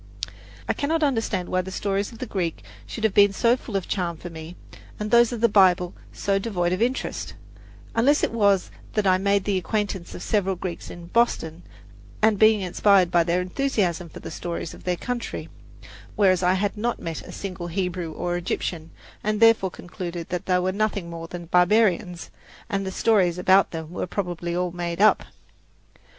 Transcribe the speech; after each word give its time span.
I 0.67 0.73
cannot 0.73 1.03
understand 1.03 1.49
why 1.49 1.61
the 1.61 1.69
stories 1.69 2.11
of 2.11 2.17
the 2.17 2.25
Greeks 2.25 2.63
should 2.87 3.03
have 3.03 3.13
been 3.13 3.31
so 3.31 3.55
full 3.55 3.75
of 3.75 3.87
charm 3.87 4.17
for 4.17 4.31
me, 4.31 4.55
and 4.99 5.11
those 5.11 5.31
of 5.31 5.41
the 5.41 5.47
Bible 5.47 5.93
so 6.11 6.39
devoid 6.39 6.73
of 6.73 6.81
interest, 6.81 7.35
unless 7.93 8.23
it 8.23 8.31
was 8.31 8.71
that 8.93 9.05
I 9.05 9.11
had 9.11 9.21
made 9.21 9.43
the 9.43 9.59
acquaintance 9.59 10.15
of 10.15 10.23
several 10.23 10.55
Greeks 10.55 10.89
in 10.89 11.05
Boston 11.09 11.61
and 12.19 12.39
been 12.39 12.61
inspired 12.61 13.11
by 13.11 13.23
their 13.23 13.41
enthusiasm 13.41 14.09
for 14.09 14.19
the 14.21 14.31
stories 14.31 14.73
of 14.73 14.85
their 14.85 14.97
country; 14.97 15.49
whereas 16.15 16.41
I 16.41 16.55
had 16.55 16.75
not 16.77 16.99
met 16.99 17.21
a 17.21 17.31
single 17.31 17.67
Hebrew 17.67 18.11
or 18.11 18.35
Egyptian, 18.35 18.89
and 19.23 19.39
therefore 19.39 19.69
concluded 19.69 20.29
that 20.29 20.47
they 20.47 20.57
were 20.57 20.71
nothing 20.71 21.11
more 21.11 21.27
than 21.27 21.45
barbarians, 21.45 22.31
and 22.71 22.87
the 22.87 22.91
stories 22.91 23.37
about 23.37 23.69
them 23.69 23.91
were 23.91 24.07
probably 24.07 24.55
all 24.55 24.71
made 24.71 24.99
up, 24.99 25.19
which 25.19 25.27
hypothesis 25.27 25.29
explained 25.29 25.29
the 25.29 25.29
repetitions 25.29 25.29
and 25.29 25.57
the 25.61 25.91
queer 25.93 25.99
names. 25.99 26.07